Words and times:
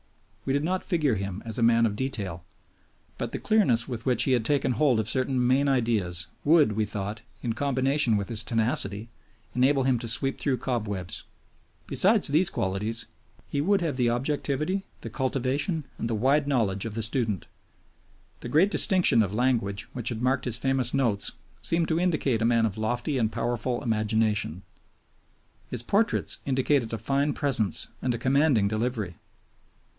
We 0.45 0.53
did 0.53 0.63
not 0.63 0.83
figure 0.83 1.13
him 1.13 1.43
as 1.45 1.59
a 1.59 1.63
man 1.63 1.85
of 1.85 1.95
detail, 1.95 2.43
but 3.19 3.31
the 3.31 3.37
clearness 3.39 3.87
with 3.87 4.03
which 4.07 4.23
he 4.23 4.31
had 4.31 4.43
taken 4.43 4.71
hold 4.73 4.99
of 4.99 5.07
certain 5.07 5.45
main 5.47 5.67
ideas 5.67 6.25
would, 6.43 6.71
we 6.71 6.85
thought, 6.85 7.21
in 7.43 7.53
combination 7.53 8.17
with 8.17 8.27
his 8.27 8.43
tenacity, 8.43 9.09
enable 9.53 9.83
him 9.83 9.99
to 9.99 10.07
sweep 10.07 10.39
through 10.39 10.57
cobwebs. 10.57 11.23
Besides 11.85 12.27
these 12.29 12.49
qualities 12.49 13.05
he 13.47 13.61
would 13.61 13.81
have 13.81 13.95
the 13.95 14.09
objectivity, 14.09 14.83
the 15.01 15.11
cultivation, 15.11 15.85
and 15.99 16.09
the 16.09 16.15
wide 16.15 16.47
knowledge 16.47 16.85
of 16.85 16.95
the 16.95 17.03
student. 17.03 17.45
The 18.39 18.49
great 18.49 18.71
distinction 18.71 19.21
of 19.21 19.35
language 19.35 19.83
which 19.93 20.09
had 20.09 20.23
marked 20.23 20.45
his 20.45 20.57
famous 20.57 20.93
Notes 20.95 21.33
seemed 21.61 21.87
to 21.89 21.99
indicate 21.99 22.41
a 22.41 22.45
man 22.45 22.65
of 22.65 22.79
lofty 22.79 23.19
and 23.19 23.31
powerful 23.31 23.83
imagination. 23.83 24.63
His 25.69 25.83
portraits 25.83 26.39
indicated 26.47 26.91
a 26.91 26.97
fine 26.97 27.33
presence 27.33 27.87
and 28.01 28.15
a 28.15 28.17
commanding 28.17 28.67
delivery. 28.67 29.17